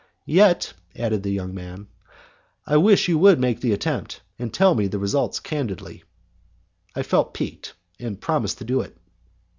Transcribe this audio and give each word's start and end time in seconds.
"Yet," 0.25 0.73
added 0.95 1.21
the 1.21 1.29
young 1.29 1.53
man, 1.53 1.85
"I 2.65 2.75
wish 2.77 3.07
you 3.07 3.19
would 3.19 3.39
make 3.39 3.61
the 3.61 3.71
attempt, 3.71 4.21
and 4.39 4.51
tell 4.51 4.73
me 4.73 4.87
the 4.87 4.97
result 4.97 5.39
candidly." 5.43 6.03
I 6.95 7.03
felt 7.03 7.35
piqued, 7.35 7.75
and 7.99 8.19
promised 8.19 8.57
to 8.57 8.63
do 8.63 8.81
it. 8.81 8.97